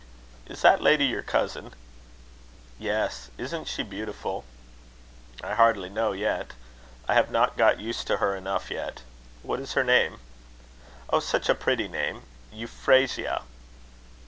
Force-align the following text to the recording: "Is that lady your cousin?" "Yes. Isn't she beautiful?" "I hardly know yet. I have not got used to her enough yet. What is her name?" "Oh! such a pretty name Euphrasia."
"Is 0.47 0.63
that 0.63 0.81
lady 0.81 1.05
your 1.05 1.21
cousin?" 1.21 1.75
"Yes. 2.79 3.29
Isn't 3.37 3.67
she 3.67 3.83
beautiful?" 3.83 4.45
"I 5.43 5.53
hardly 5.53 5.89
know 5.89 6.11
yet. 6.11 6.53
I 7.07 7.13
have 7.13 7.29
not 7.29 7.55
got 7.55 7.79
used 7.79 8.07
to 8.07 8.17
her 8.17 8.35
enough 8.35 8.71
yet. 8.71 9.03
What 9.43 9.59
is 9.59 9.73
her 9.73 9.83
name?" 9.83 10.17
"Oh! 11.11 11.19
such 11.19 11.49
a 11.49 11.53
pretty 11.53 11.87
name 11.87 12.23
Euphrasia." 12.51 13.43